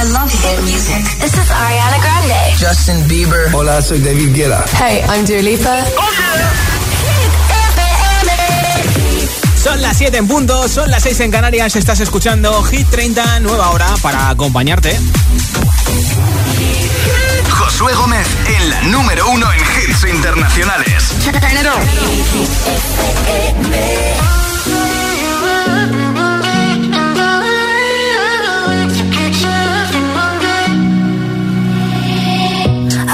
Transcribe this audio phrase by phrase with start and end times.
[0.00, 1.04] I love hit music.
[1.20, 2.56] This is Ariana Grande.
[2.58, 3.52] Justin Bieber.
[3.52, 4.64] Hola, soy David Guetta.
[4.78, 5.84] Hey, I'm Dua Lipa.
[9.62, 13.72] Son las 7 en punto, son las 6 en Canarias, estás escuchando Hit 30, nueva
[13.72, 14.98] hora para acompañarte.
[17.50, 18.26] Josué Gómez
[18.56, 21.12] en la número uno en hits internacionales.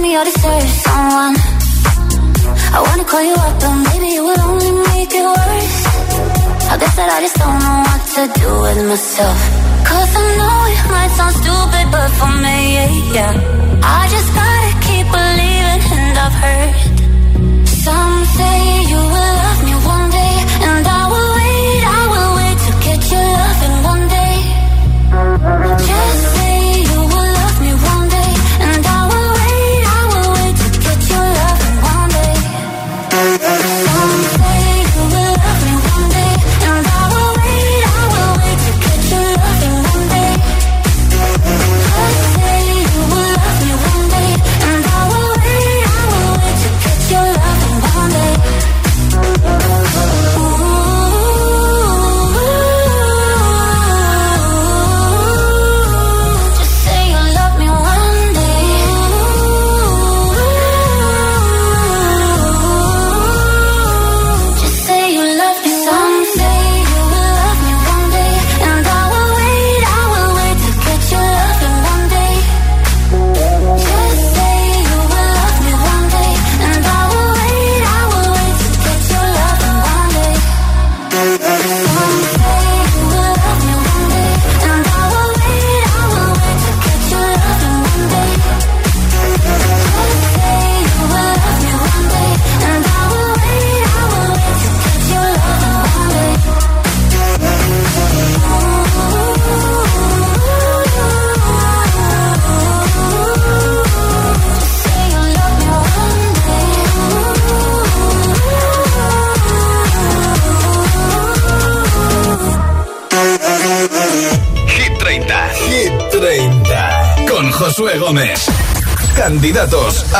[0.00, 1.36] me I deserve someone.
[2.76, 5.80] I wanna call you up, but maybe it only make it worse.
[6.72, 9.38] I guess that I just don't know what to do with myself.
[9.88, 12.58] Cause I know it might sound stupid, but for me,
[13.16, 13.34] yeah.
[13.98, 16.89] I just gotta keep believing, and I've heard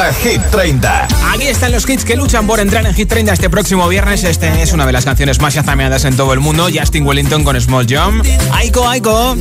[0.01, 1.09] a Hit 30.
[1.35, 4.25] Aquí están los hits que luchan por entrar en Hit 30 este próximo viernes.
[4.25, 6.69] Este es una de las canciones más yazameadas en todo el mundo.
[6.73, 8.25] Justin Wellington con Small Jump.
[8.53, 9.37] Aiko, Aiko.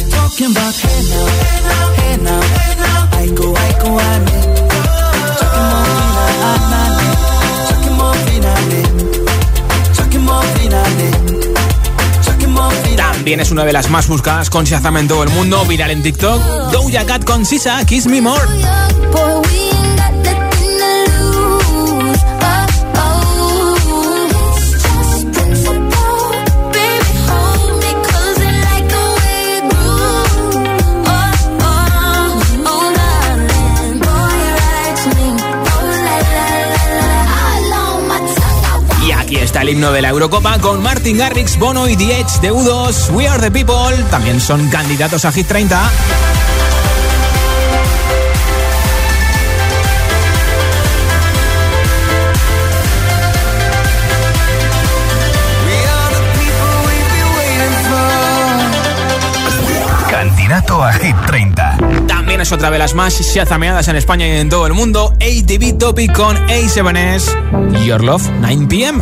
[12.98, 15.64] También es una de las más buscadas con Shazam en todo el mundo.
[15.66, 16.42] Viral en TikTok.
[16.72, 18.42] Doja Cat con Sisa, Kiss Me More.
[39.60, 43.12] Está el himno de la Eurocopa con Martin Garrix, Bono y The Edge de U2.
[43.12, 44.02] We Are The People.
[44.10, 45.76] También son candidatos a Hit 30.
[55.66, 58.10] We are the people we've been waiting for.
[60.10, 61.78] Candidato a Hit 30.
[62.08, 65.14] También es otra de las más shazameadas en España y en todo el mundo.
[65.16, 67.84] ATV Topic con A7S.
[67.84, 69.02] Your Love, 9 pm.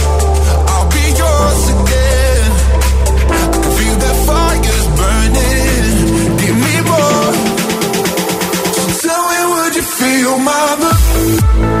[10.01, 11.80] feel my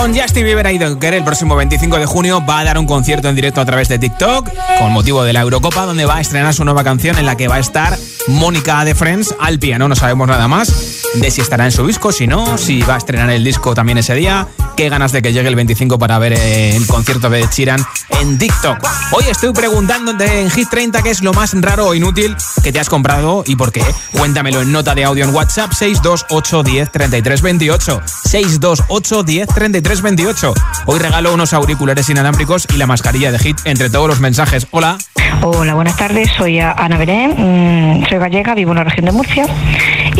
[0.00, 3.28] con Justin Bieber y Dunker el próximo 25 de junio va a dar un concierto
[3.28, 6.54] en directo a través de TikTok con motivo de la Eurocopa donde va a estrenar
[6.54, 9.88] su nueva canción en la que va a estar Mónica de Friends al piano.
[9.88, 10.68] No sabemos nada más
[11.14, 13.98] de si estará en su disco, si no, si va a estrenar el disco también
[13.98, 14.46] ese día.
[14.76, 17.84] Qué ganas de que llegue el 25 para ver el concierto de Sheeran
[18.20, 18.78] en TikTok.
[19.12, 22.80] Hoy estoy preguntándote en Hit 30 qué es lo más raro o inútil que te
[22.80, 23.84] has comprado y por qué.
[24.12, 28.02] Cuéntamelo en nota de audio en WhatsApp 628 10 33 28.
[28.24, 30.54] 628 10 33 28.
[30.86, 34.66] Hoy regalo unos auriculares inalámbricos y la mascarilla de Hit entre todos los mensajes.
[34.70, 34.96] Hola.
[35.42, 36.30] Hola, buenas tardes.
[36.36, 39.46] Soy Ana Belén, mm, soy gallega, vivo en la región de Murcia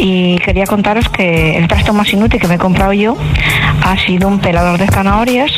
[0.03, 3.17] y quería contaros que el trasto más inútil que me he comprado yo
[3.83, 5.51] ha sido un pelador de zanahorias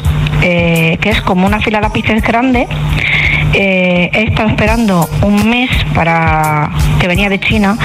[0.43, 2.67] eh, que es como una fila de lápices grande.
[3.55, 7.77] Eh, he estado esperando un mes para que venía de China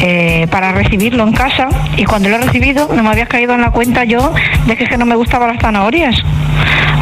[0.00, 3.62] eh, para recibirlo en casa y cuando lo he recibido no me había caído en
[3.62, 4.32] la cuenta yo
[4.66, 6.16] de que, es que no me gustaban las zanahorias.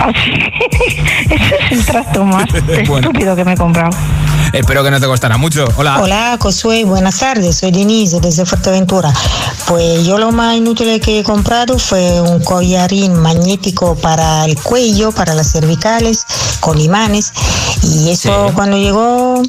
[0.01, 2.47] Así que ese es el trasto más
[2.87, 2.97] Bueno.
[3.09, 3.91] estúpido que me he comprado.
[4.53, 5.65] Espero que no te costará mucho.
[5.77, 6.01] Hola.
[6.03, 9.11] Hola, Josué, buenas tardes, soy Denise desde Fuerteventura.
[9.67, 15.11] Pues yo lo más inútil que he comprado fue un collarín magnético para el cuello,
[15.11, 16.27] para las cervicales,
[16.61, 17.33] con imanes.
[17.83, 18.53] Y eso Sí.
[18.55, 19.43] cuando llegó,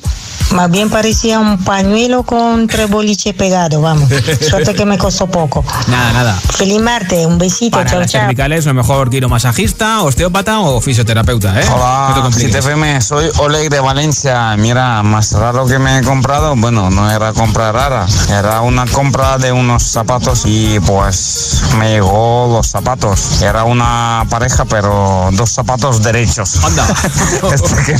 [0.54, 4.10] más bien parecía un pañuelo con tres boliches pegados, vamos.
[4.50, 5.64] Suerte que me costó poco.
[5.88, 6.40] Nada, nada.
[6.58, 8.22] Feliz martes, un besito, Para chao, las chao.
[8.22, 11.66] cervicales, lo mejor quiromasajista, osteópata o fisioterapeuta, ¿eh?
[11.66, 12.30] No te Hola.
[12.30, 14.56] 7FM, soy Oleg de Valencia.
[14.58, 19.38] Mira, más raro que me he comprado, bueno, no era compra rara, era una compra
[19.38, 23.42] de unos zapatos y pues me llegó los zapatos.
[23.42, 26.64] Era una pareja, pero dos zapatos derechos.
[26.64, 26.86] Anda.
[27.54, 27.98] este que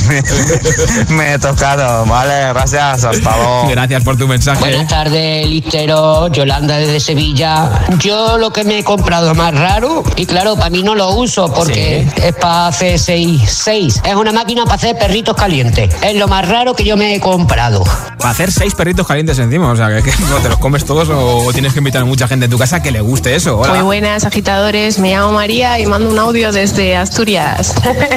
[1.08, 3.68] me, me he tocado, vale, gracias, hasta luego.
[3.68, 4.60] Gracias por tu mensaje.
[4.60, 6.28] Buenas tardes, listero.
[6.28, 7.86] Yolanda desde Sevilla.
[7.98, 11.52] Yo lo que me he comprado más raro, y claro, para mí no lo uso
[11.52, 14.00] porque es para hacer seis, seis.
[14.04, 15.94] Es una máquina para hacer perritos calientes.
[16.02, 17.84] Es lo más raro que yo me he comprado.
[18.18, 21.08] Para hacer seis perritos calientes encima, o sea, que, que no te los comes todos
[21.10, 23.58] o tienes que invitar a mucha gente en tu casa que le guste eso.
[23.58, 23.74] Hola.
[23.74, 24.98] Muy buenas, agitadores.
[24.98, 27.74] Me llamo María y mando un audio desde Asturias.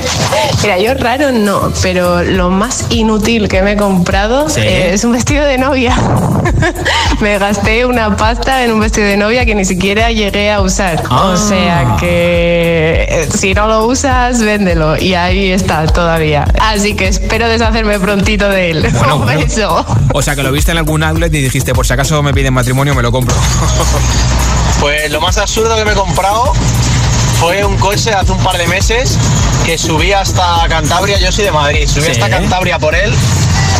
[0.63, 4.06] Mira, yo raro no, pero lo más inútil que me he comprado
[4.49, 4.61] Sí.
[4.61, 5.95] eh, es un vestido de novia.
[7.19, 11.03] me gasté una pasta en un vestido de novia que ni siquiera llegué a usar.
[11.09, 11.25] Ah.
[11.33, 14.97] O sea que eh, si no lo usas, véndelo.
[14.97, 16.45] Y ahí está todavía.
[16.59, 18.87] Así que espero deshacerme prontito de él.
[18.97, 19.39] Bueno, un bueno.
[19.41, 19.85] beso.
[20.13, 22.53] O sea, que lo viste en algún outlet y dijiste, por si acaso me piden
[22.53, 23.35] matrimonio, me lo compro.
[24.79, 26.53] Pues lo más absurdo que me he comprado
[27.39, 29.17] fue un coche hace un par de meses
[29.65, 32.11] que subí hasta Cantabria, yo soy de Madrid, subí Sí.
[32.11, 33.11] hasta Cantabria por él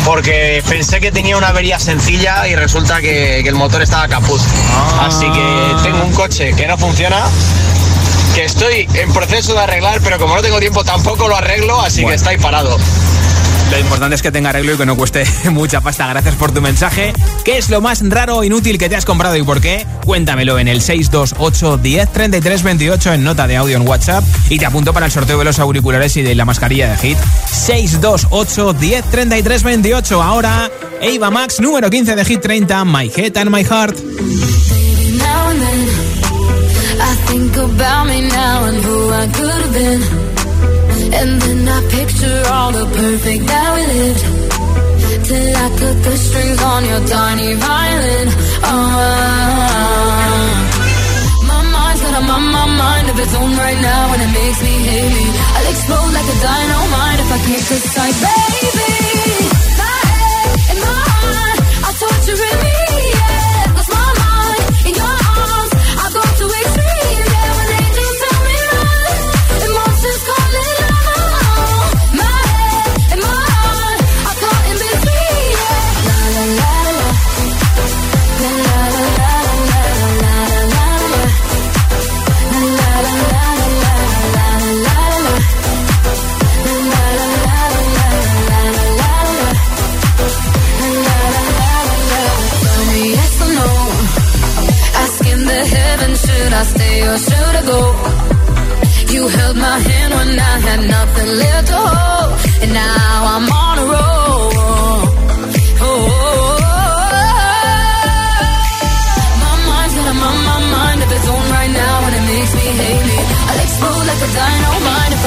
[0.08, 4.40] porque pensé que tenía una avería sencilla y resulta que, que el motor estaba caput.
[4.72, 5.06] Ah.
[5.06, 7.26] Así que tengo un coche que no funciona,
[8.34, 12.00] que estoy en proceso de arreglar, pero como no tengo tiempo tampoco lo arreglo, así
[12.00, 12.12] Bueno.
[12.12, 12.78] que está ahí parado.
[13.70, 16.06] Lo importante es que tenga arreglo y que no cueste mucha pasta.
[16.08, 17.12] Gracias por tu mensaje.
[17.44, 19.86] ¿Qué es lo más raro o inútil que te has comprado y por qué?
[20.04, 24.66] Cuéntamelo en el 628 10 33 28 en nota de audio en WhatsApp y te
[24.66, 27.18] apunto para el sorteo de los auriculares y de la mascarilla de Hit.
[27.50, 30.22] 628 10 33 28.
[30.22, 30.70] Ahora,
[31.00, 33.98] Eva Max, número 15 de Hit 30, My Head and My Heart.
[41.10, 44.22] And then I picture all the perfect that we lived.
[45.24, 48.28] Till I cut the strings on your tiny violin.
[48.64, 48.72] Oh,
[51.48, 54.60] my mind's got a my, my mind of its own right now, and it makes
[54.62, 55.26] me hate me.
[55.56, 58.92] I'll explode like a dynamite if I can't decide, baby.
[59.80, 62.57] My head and my heart are torturing me.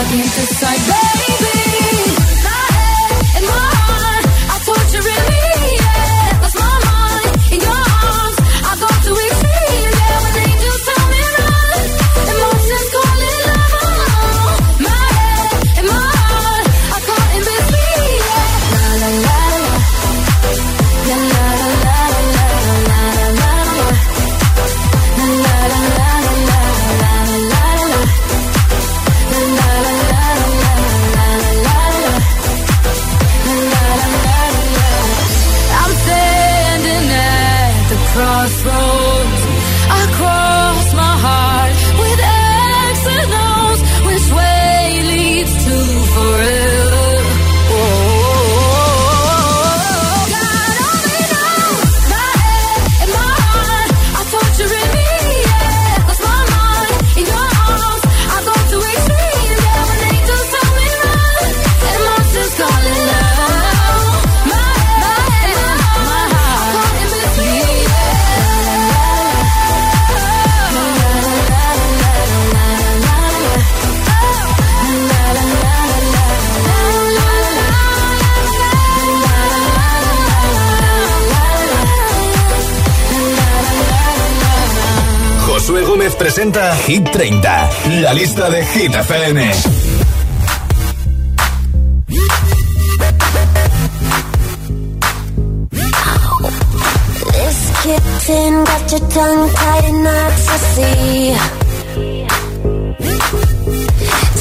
[0.03, 1.10] stuck inside.
[86.21, 87.69] presenta Hit 30,
[88.01, 89.39] la lista de Hit FM.
[97.31, 101.33] This kitten got your tongue tied in knots, I see.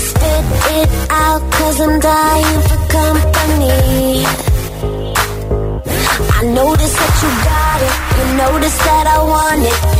[0.04, 0.46] Spit
[0.80, 4.26] it out, cause I'm dying for company.
[6.28, 9.99] I notice that you got it, you notice that I want it.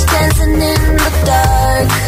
[0.00, 2.01] dancing in the dark.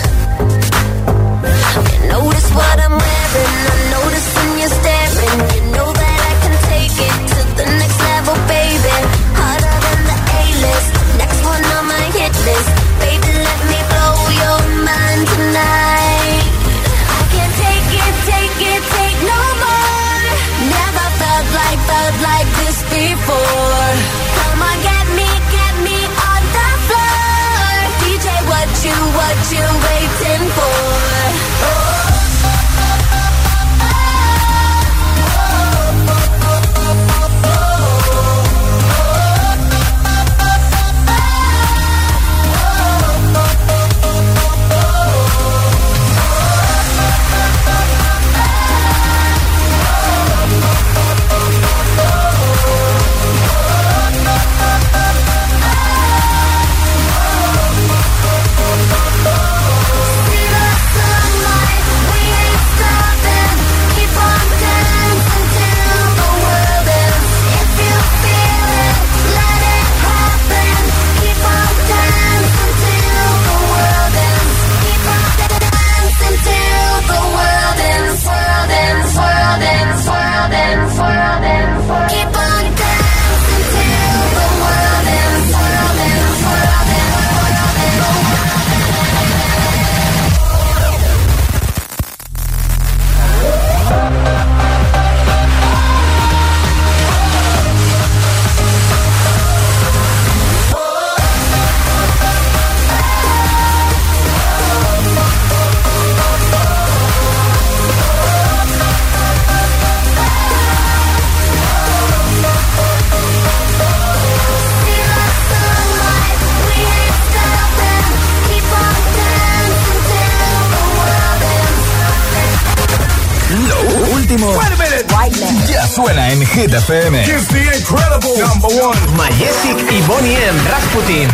[125.94, 127.22] Suena en Hit FM.
[127.22, 128.98] It's the incredible number one.
[129.16, 130.60] Majestic y Bonnie M.
[130.68, 131.28] Rasputin.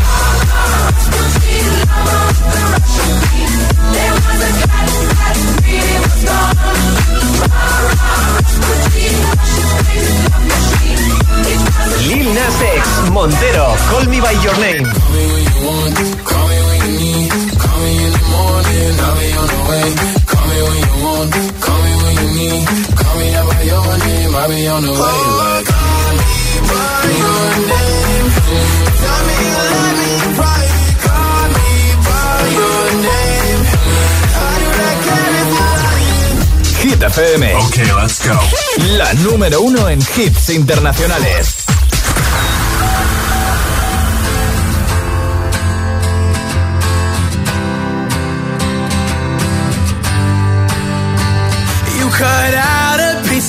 [12.06, 14.88] Lil Nas X, Montero, Call Me By Your Name.
[36.82, 37.42] Hit FM.
[37.66, 38.38] Okay, let's go.
[38.96, 41.59] La número uno en hits internacionales.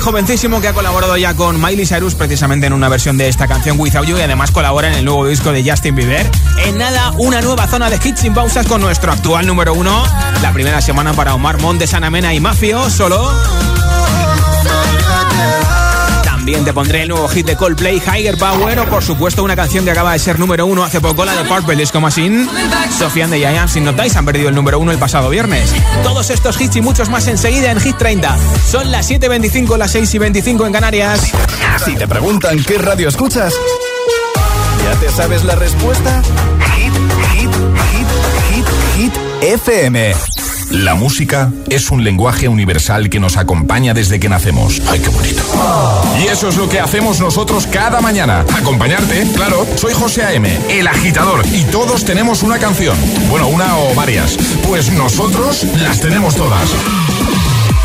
[0.00, 3.78] Jovencísimo que ha colaborado ya con Miley Cyrus precisamente en una versión de esta canción
[3.78, 6.30] Without You y además colabora en el nuevo disco de Justin Bieber.
[6.64, 10.04] En nada, una nueva zona de hits sin pausas con nuestro actual número uno.
[10.42, 13.77] La primera semana para Omar Montes, Sanamena y Mafio, solo.
[16.68, 19.90] Te pondré el nuevo hit de Coldplay, Higher Power, o por supuesto una canción que
[19.90, 22.46] acaba de ser número uno hace poco, la de Purple Disco Machine.
[22.98, 25.72] Sofian de Giants, si notáis, han perdido el número uno el pasado viernes.
[26.02, 28.36] Todos estos hits y muchos más enseguida en Hit 30.
[28.70, 31.32] Son las 7.25, las 6 y 25 en Canarias.
[31.86, 33.54] Si te preguntan qué radio escuchas,
[34.84, 36.20] ¿ya te sabes la respuesta?
[36.76, 36.92] Hit,
[37.32, 37.50] hit,
[37.92, 38.08] hit,
[38.52, 40.37] hit, hit, FM.
[40.70, 44.82] La música es un lenguaje universal que nos acompaña desde que nacemos.
[44.90, 45.42] ¡Ay, qué bonito!
[46.20, 48.44] Y eso es lo que hacemos nosotros cada mañana.
[48.54, 49.66] Acompañarte, claro.
[49.76, 52.96] Soy José A.M., el agitador, y todos tenemos una canción.
[53.30, 54.36] Bueno, una o varias.
[54.66, 56.68] Pues nosotros las tenemos todas.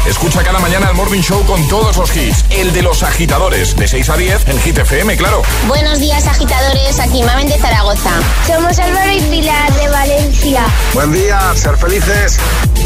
[0.06, 2.43] Escucha cada mañana el Morning Show con todos los hits.
[2.50, 5.41] El de los agitadores, de 6 a 10 en Hit FM, claro.
[5.67, 7.00] Buenos días, agitadores.
[7.00, 8.12] Aquí Mamen de Zaragoza.
[8.46, 10.65] Somos Álvaro y Pilar de Valencia.
[10.93, 12.38] Buen día, ser felices.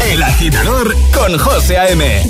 [0.06, 2.22] El agitador con José A.M.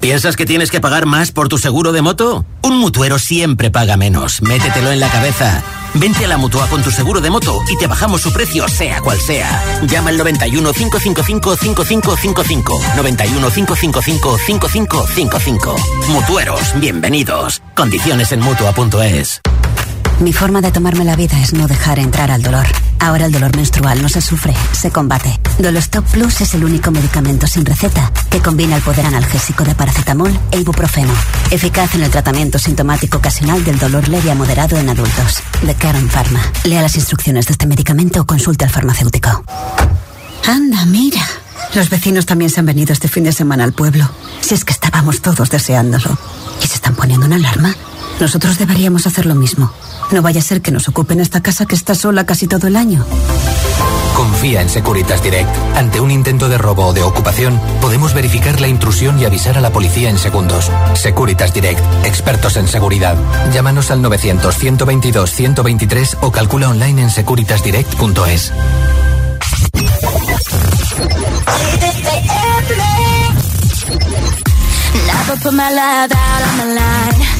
[0.00, 2.46] ¿Piensas que tienes que pagar más por tu seguro de moto?
[2.62, 4.40] Un mutuero siempre paga menos.
[4.40, 5.62] Métetelo en la cabeza.
[5.94, 9.00] Vente a la mutua con tu seguro de moto y te bajamos su precio, sea
[9.00, 9.62] cual sea.
[9.82, 12.80] Llama al 91 555 5555.
[12.96, 15.76] 91 555 5555.
[16.08, 17.60] Mutueros, bienvenidos.
[17.74, 19.40] Condiciones en mutua.es.
[20.20, 22.66] Mi forma de tomarme la vida es no dejar entrar al dolor.
[22.98, 25.40] Ahora el dolor menstrual no se sufre, se combate.
[25.58, 30.38] Dolostop Plus es el único medicamento sin receta que combina el poder analgésico de paracetamol
[30.50, 31.14] e ibuprofeno.
[31.50, 35.42] Eficaz en el tratamiento sintomático ocasional del dolor leve a moderado en adultos.
[35.62, 36.40] De Karen Pharma.
[36.64, 39.42] Lea las instrucciones de este medicamento o consulte al farmacéutico.
[40.46, 41.26] Anda, mira.
[41.74, 44.10] Los vecinos también se han venido este fin de semana al pueblo.
[44.42, 46.18] Si es que estábamos todos deseándolo.
[46.62, 47.74] ¿Y se están poniendo una alarma?
[48.20, 49.72] Nosotros deberíamos hacer lo mismo.
[50.12, 52.76] No vaya a ser que nos ocupen esta casa que está sola casi todo el
[52.76, 53.06] año.
[54.14, 55.48] Confía en Securitas Direct.
[55.76, 59.60] Ante un intento de robo o de ocupación, podemos verificar la intrusión y avisar a
[59.60, 60.70] la policía en segundos.
[60.94, 63.16] Securitas Direct, expertos en seguridad.
[63.52, 68.52] Llámanos al 900-122-123 o calcula online en securitasdirect.es.
[75.06, 77.39] Never put my love out on the line.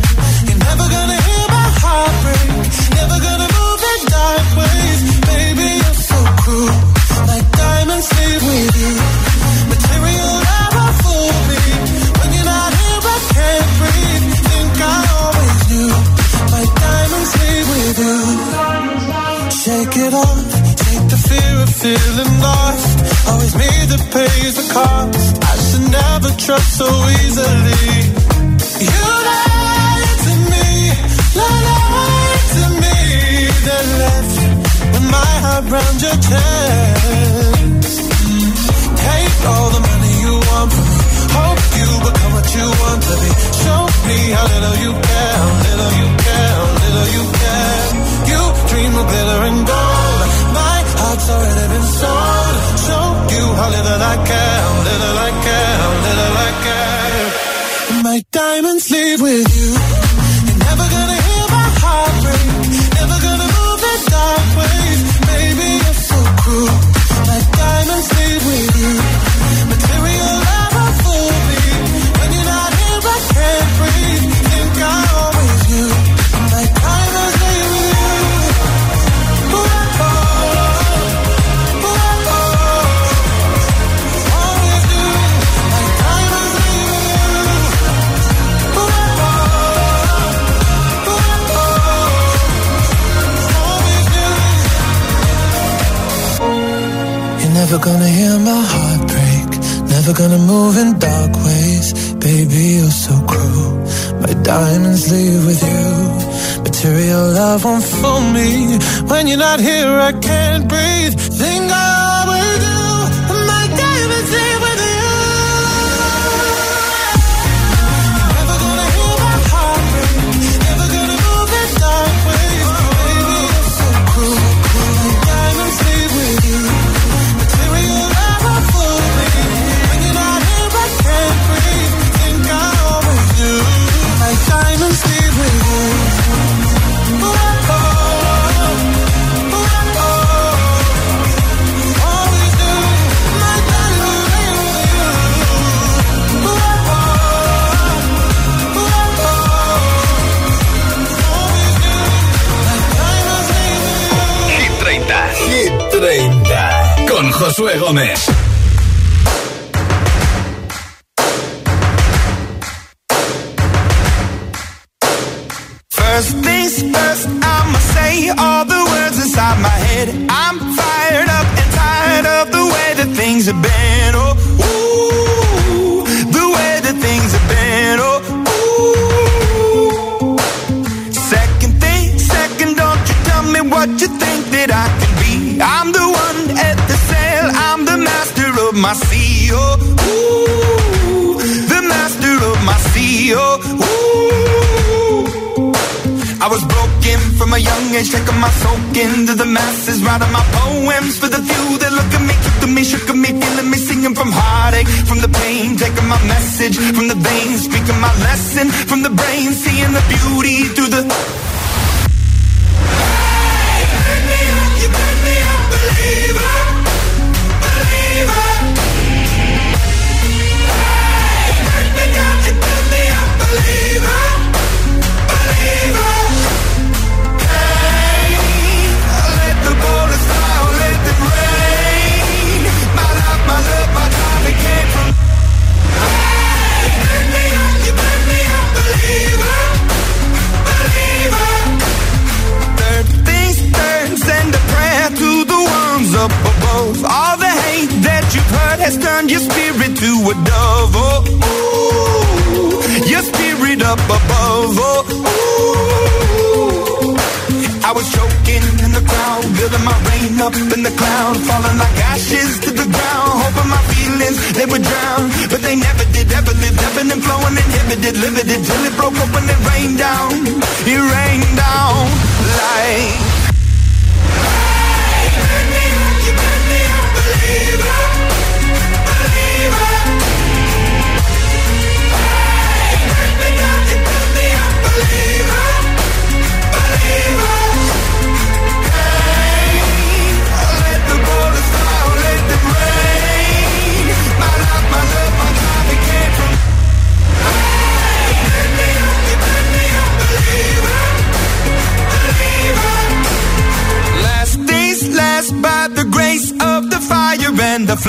[264.71, 265.27] would drown.
[265.51, 269.43] But they never did, ever lived, ebbing and flowing, inhibited, limited, till it broke open
[269.43, 270.50] and rained down.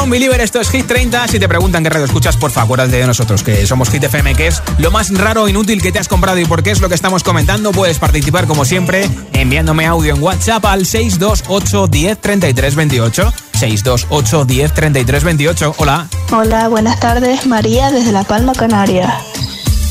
[0.00, 1.28] Con Believer, esto es Hit 30.
[1.28, 4.46] Si te preguntan qué radio escuchas, por favor, de nosotros, que somos Hit FM, que
[4.46, 6.88] es lo más raro e inútil que te has comprado y por qué es lo
[6.88, 7.70] que estamos comentando.
[7.70, 13.32] Puedes participar, como siempre, enviándome audio en WhatsApp al 628 10 33 28.
[13.58, 15.74] 628 10 33 28.
[15.76, 16.06] Hola.
[16.32, 17.46] Hola, buenas tardes.
[17.46, 19.12] María desde La Palma, Canarias.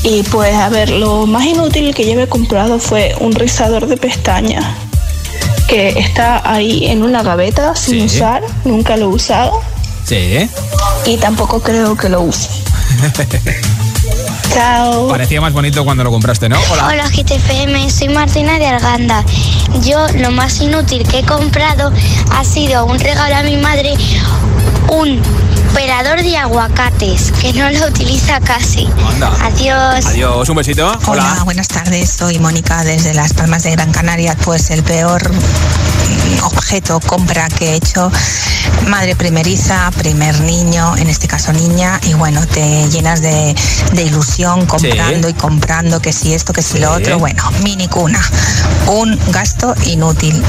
[0.02, 3.86] Y pues, a ver, lo más inútil que yo me he comprado fue un rizador
[3.86, 4.64] de pestañas
[5.68, 8.16] que está ahí en una gaveta sin Sí.
[8.16, 9.60] usar, nunca lo he usado
[10.10, 10.50] Sí.
[11.06, 12.48] y tampoco creo que lo use.
[14.52, 15.06] Chao.
[15.06, 16.58] Parecía más bonito cuando lo compraste, ¿no?
[16.72, 16.88] Hola.
[16.88, 19.24] Hola GTFM, soy Martina de Arganda.
[19.84, 21.92] Yo lo más inútil que he comprado
[22.32, 23.94] ha sido un regalo a mi madre,
[24.88, 25.22] un
[25.74, 28.88] pelador de aguacates, que no lo utiliza casi.
[29.12, 29.32] Anda.
[29.44, 30.06] Adiós.
[30.06, 30.92] Adiós, un besito.
[31.06, 32.10] Hola, buenas tardes.
[32.10, 34.36] Soy Mónica desde Las Palmas de Gran Canaria.
[34.44, 35.30] Pues el peor
[36.42, 38.10] objeto, compra que he hecho,
[38.88, 43.54] madre primeriza, primer niño, en este caso niña, y bueno, te llenas de,
[43.92, 47.18] de ilusión comprando y comprando, que si esto, que si lo otro.
[47.18, 48.20] Bueno, mini cuna,
[48.86, 50.42] un gasto inútil.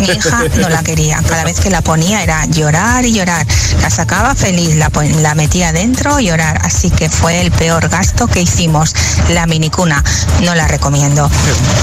[0.00, 1.20] Mi hija no la quería.
[1.26, 3.46] Cada vez que la ponía era llorar y llorar.
[3.80, 6.60] La sacaba feliz, la, la metía dentro y llorar.
[6.64, 8.94] Así que fue el peor gasto que hicimos.
[9.30, 10.02] La minicuna
[10.42, 11.30] no la recomiendo.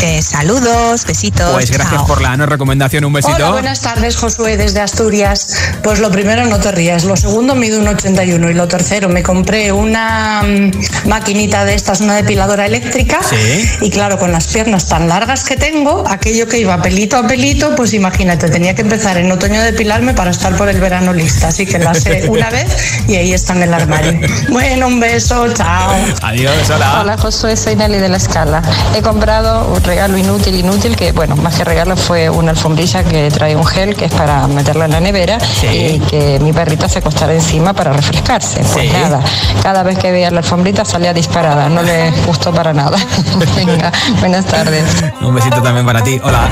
[0.02, 1.52] Eh, saludos, besitos.
[1.52, 2.08] Pues gracias chao.
[2.08, 5.56] por la no recomendación, un Hola, buenas tardes, Josué, desde Asturias.
[5.84, 7.04] Pues lo primero, no te rías.
[7.04, 8.50] Lo segundo, mido un 81.
[8.50, 13.20] Y lo tercero, me compré una mm, maquinita de estas, una depiladora eléctrica.
[13.24, 13.70] Sí.
[13.82, 17.76] Y claro, con las piernas tan largas que tengo, aquello que iba pelito a pelito,
[17.76, 21.50] pues imagínate, tenía que empezar en otoño a depilarme para estar por el verano lista.
[21.50, 22.68] Así que la sé una vez
[23.08, 24.20] y ahí está en el armario.
[24.50, 25.96] Bueno, un beso, chao.
[26.22, 27.02] Adiós, hola.
[27.02, 28.62] Hola Josué, soy Nelly de la Escala.
[28.96, 33.19] He comprado un regalo inútil, inútil, que bueno, más que regalo fue una alfombrilla que
[33.32, 35.38] trae un gel que es para meterla en la nevera
[35.72, 38.60] y que mi perrita se acostara encima para refrescarse.
[38.62, 38.90] Pues Sí.
[38.94, 39.22] nada,
[39.62, 42.98] cada vez que veía la alfombrita salía disparada, no le gustó para nada.
[43.56, 44.84] Venga, buenas tardes.
[45.22, 46.20] Un besito también para ti.
[46.24, 46.48] Hola.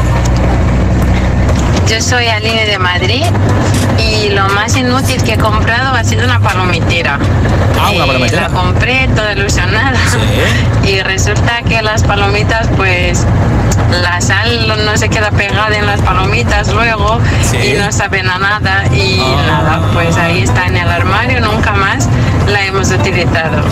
[1.90, 3.24] Yo soy Aline de Madrid
[3.98, 7.18] y lo más inútil que he comprado ha sido una palomitera.
[7.80, 8.42] Ah, una Y palomitera.
[8.44, 9.98] La compré toda ilusionada
[10.84, 13.26] y resulta que las palomitas pues
[14.02, 17.20] la sal no se queda pegada en las palomitas luego
[17.50, 17.58] Sí.
[17.58, 22.10] y no saben a nada y nada, pues ahí está en el armario, nunca más
[22.48, 23.64] la hemos utilizado.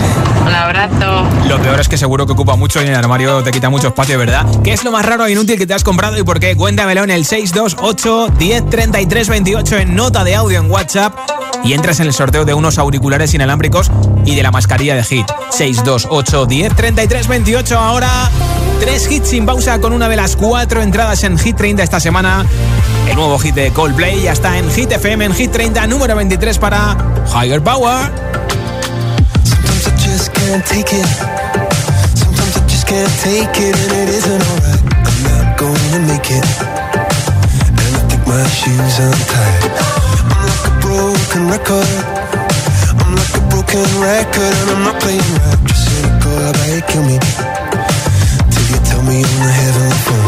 [0.46, 1.24] Un abrazo.
[1.48, 3.88] Lo peor es que seguro que ocupa mucho y en el armario te quita mucho
[3.88, 4.46] espacio, ¿verdad?
[4.62, 6.56] ¿Qué es lo más raro e inútil que te has comprado y por qué?
[6.56, 11.14] Cuéntamelo en el 628 10 33 28 en nota de audio en WhatsApp
[11.64, 13.90] y entras en el sorteo de unos auriculares inalámbricos
[14.24, 15.26] y de la mascarilla de Hit.
[15.50, 18.30] 628 10 33 28 ahora.
[18.80, 22.44] Tres hits sin pausa con una de las cuatro entradas en Hit 30 esta semana.
[23.08, 26.58] El nuevo hit de Coldplay ya está en Hit FM en Hit 30 número 23
[26.58, 26.96] para
[27.32, 28.10] Higher Power.
[30.16, 31.04] Just can't take it.
[32.16, 34.80] Sometimes I just can't take it, and it isn't alright.
[35.04, 36.46] I'm not gonna make it.
[37.68, 39.76] And I think my shoes untied.
[40.32, 41.92] I'm like a broken record.
[42.96, 45.60] I'm like a broken record, and I'm not playing right.
[45.68, 47.20] Just cynical, about you kill me?
[48.48, 50.25] Till you tell me on the heavenly phone.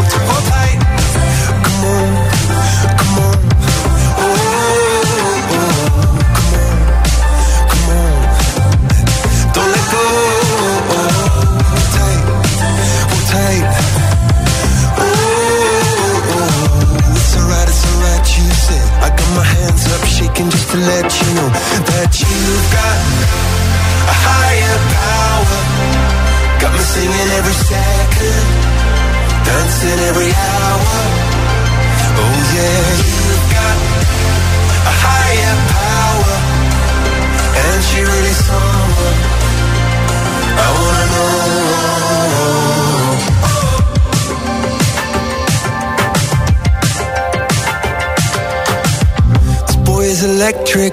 [50.69, 50.93] trick.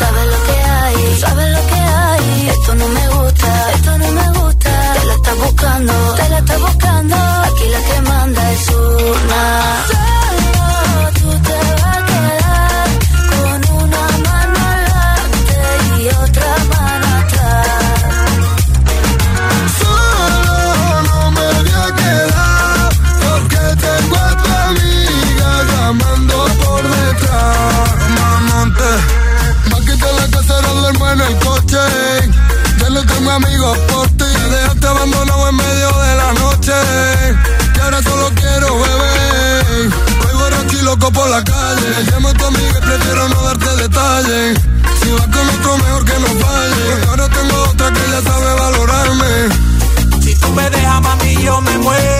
[0.00, 2.48] sabes lo que hay, tú sabes lo que hay.
[2.56, 4.72] Esto no me gusta, esto no me gusta.
[4.96, 7.16] Te la estás buscando, te la estás buscando.
[7.48, 10.19] Aquí la que manda es una.
[50.52, 52.19] me deja, mami, yo me muero.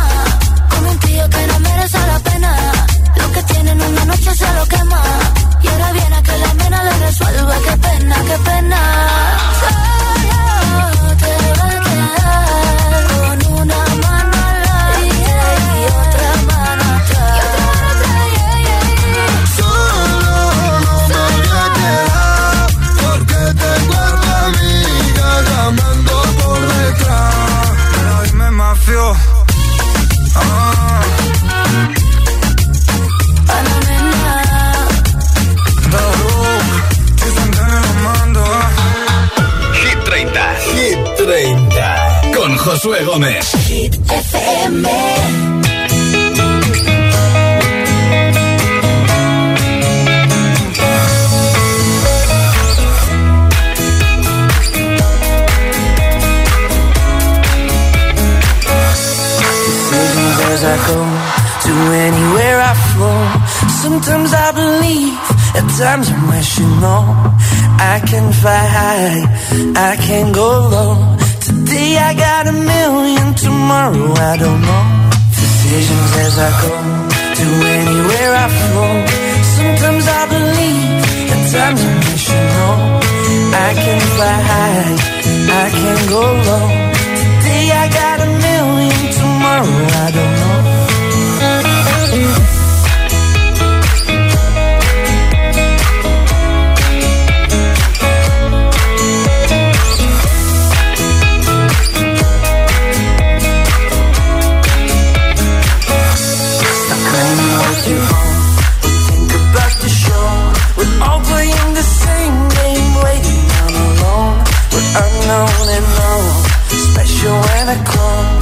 [117.85, 118.41] come.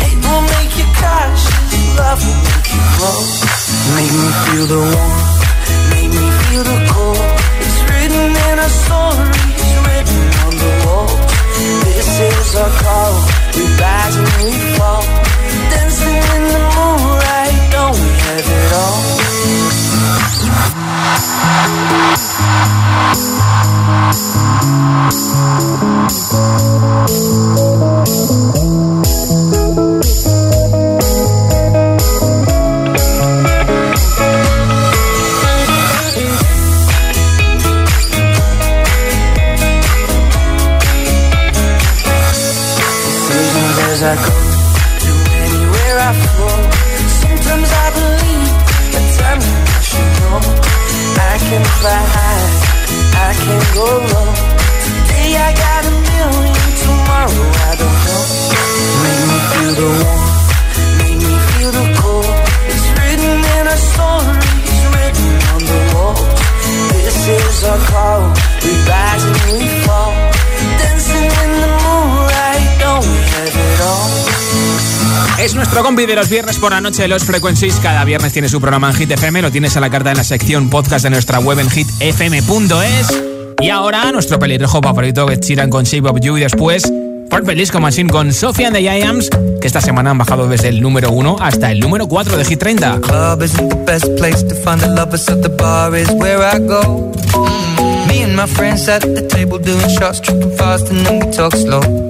[0.00, 3.20] Hate will make you cautious, love will make you grow.
[3.96, 5.40] Make me feel the warmth,
[5.92, 7.20] make me feel the cold.
[7.60, 11.12] It's written in our stories, written on the wall.
[11.84, 13.14] This is our call.
[13.56, 15.04] We rise and we fall,
[15.72, 17.56] dancing in the moonlight.
[17.74, 19.00] Don't we have it all?
[27.10, 27.69] Decisions
[75.38, 77.80] Es nuestro compi de los viernes por la noche de los Frequencies.
[77.80, 79.40] Cada viernes tiene su programa en Hit FM.
[79.40, 83.29] Lo tienes a la carta en la sección podcast de nuestra web en hitfm.es.
[83.70, 86.36] Y ahora, nuestro pelirrojo favorito, Ed Sheeran con Shape of You.
[86.36, 86.82] Y después,
[87.30, 90.80] Purple Disco Machine con Sophie and the Giants, que esta semana han bajado desde el
[90.80, 93.00] número 1 hasta el número 4 de Hit 30.
[93.00, 96.58] club isn't the best place to find the lovers, so the bar is where I
[96.58, 97.12] go.
[97.32, 98.08] Mm.
[98.08, 101.54] Me and my friends at the table doing shots, tripping fast, and then we talk
[101.54, 102.09] slow.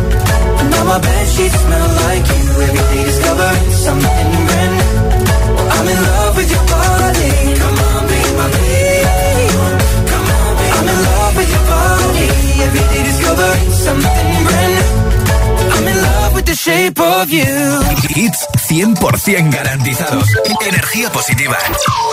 [5.73, 6.91] I'm in love with your body.
[18.71, 20.29] 100% garantizados.
[20.65, 21.57] Energía positiva.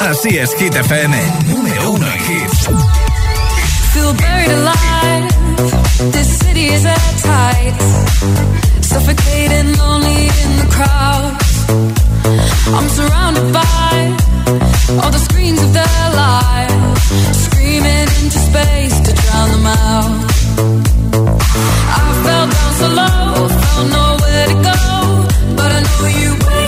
[0.01, 1.17] Así es, Hit FM.
[1.47, 3.08] Número uno en hits.
[3.99, 5.25] feel buried alive.
[6.15, 7.87] This city is at tides,
[8.93, 11.25] suffocating, lonely in the crowd.
[12.77, 13.95] I'm surrounded by
[15.01, 20.13] all the screens of their lives, screaming into space to drown them out.
[21.99, 24.81] I fell down so low, found nowhere to go,
[25.59, 26.31] but I know you.
[26.47, 26.68] wait.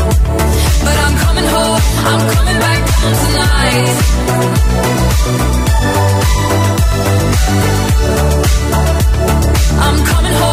[9.83, 10.50] I'm coming home.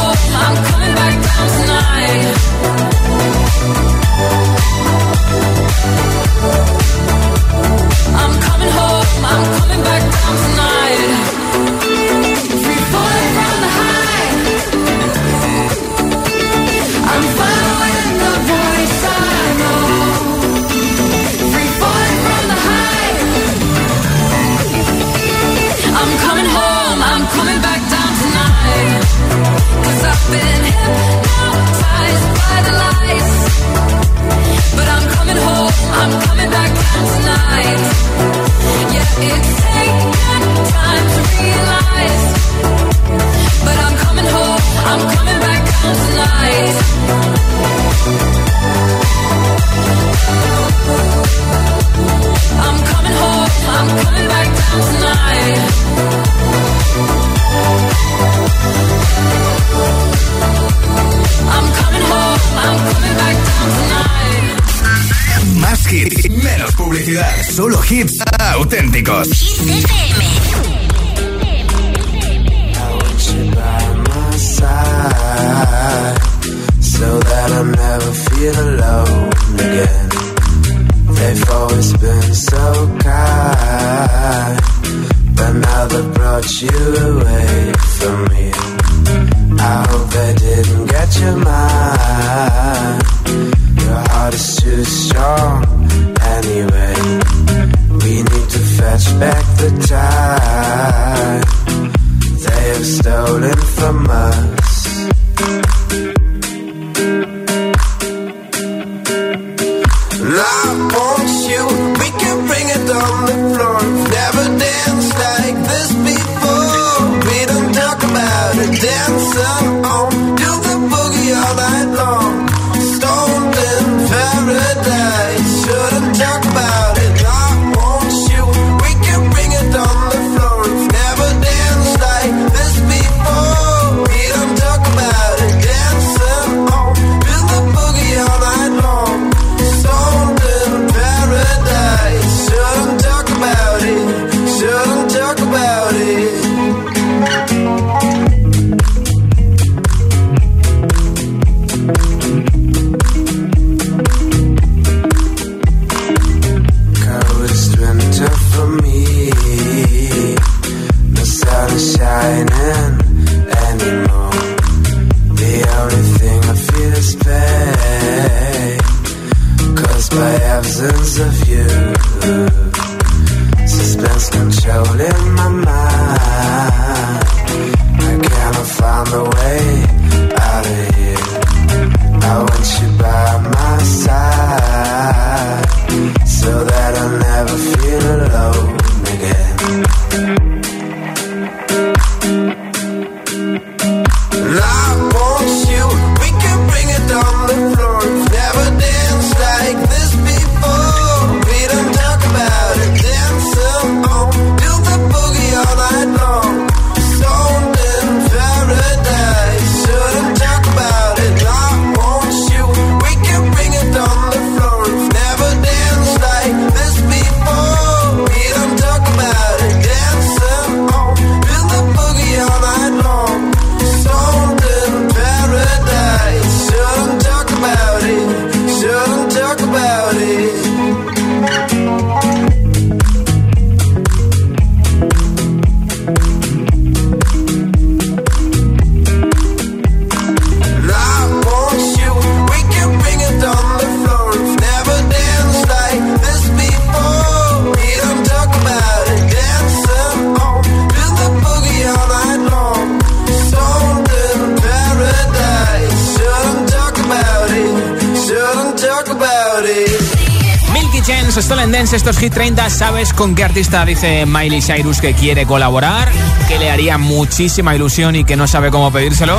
[262.78, 266.08] ¿Sabes con qué artista dice Miley Cyrus que quiere colaborar?
[266.46, 269.36] Que le haría muchísima ilusión y que no sabe cómo pedírselo.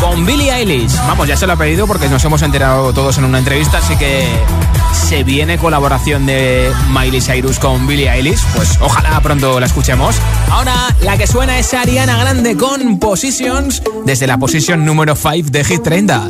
[0.00, 0.96] Con Billie Eilish.
[1.06, 3.94] Vamos, ya se lo ha pedido porque nos hemos enterado todos en una entrevista, así
[3.96, 4.26] que
[4.94, 8.42] se viene colaboración de Miley Cyrus con Billie Eilish.
[8.56, 10.16] Pues ojalá pronto la escuchemos.
[10.50, 15.62] Ahora la que suena es Ariana Grande con Positions desde la posición número 5 de
[15.62, 16.28] Hit 30.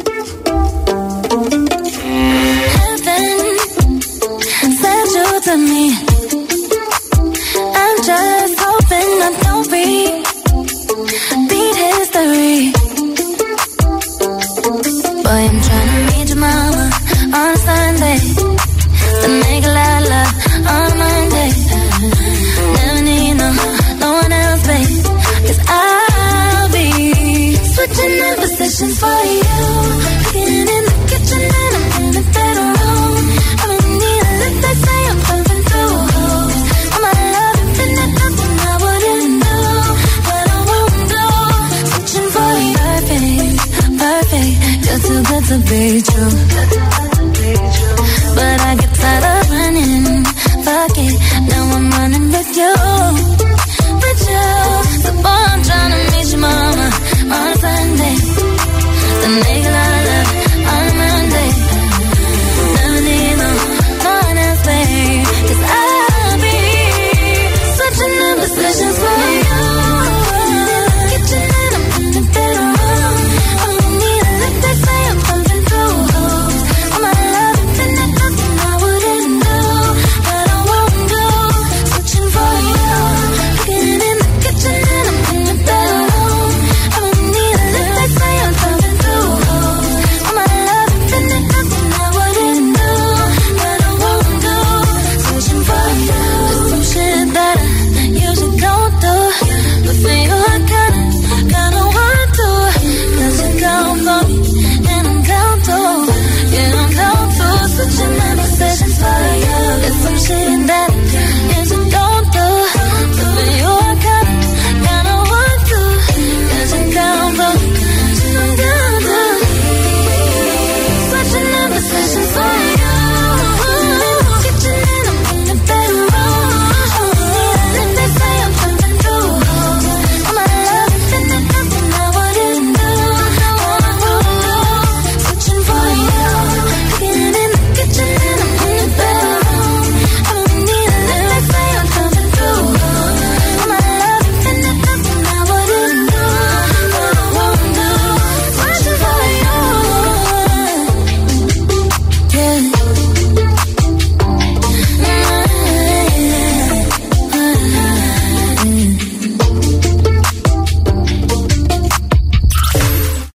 [52.40, 52.89] With you.